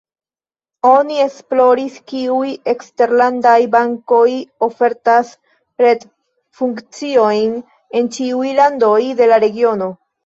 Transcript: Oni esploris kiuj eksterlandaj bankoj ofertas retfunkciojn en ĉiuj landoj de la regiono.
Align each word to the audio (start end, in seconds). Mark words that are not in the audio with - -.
Oni 0.91 1.17
esploris 1.23 1.99
kiuj 2.11 2.47
eksterlandaj 2.73 3.55
bankoj 3.75 4.23
ofertas 4.69 5.31
retfunkciojn 5.85 7.55
en 8.01 8.13
ĉiuj 8.17 8.53
landoj 8.63 8.99
de 9.23 9.29
la 9.35 9.39
regiono. 9.47 9.97